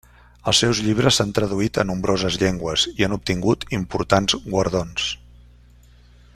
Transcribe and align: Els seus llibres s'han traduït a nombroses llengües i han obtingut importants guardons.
Els 0.51 0.61
seus 0.61 0.79
llibres 0.85 1.19
s'han 1.19 1.33
traduït 1.39 1.79
a 1.83 1.85
nombroses 1.89 2.39
llengües 2.45 2.87
i 2.95 3.07
han 3.09 3.15
obtingut 3.19 3.69
importants 3.81 4.39
guardons. 4.49 5.09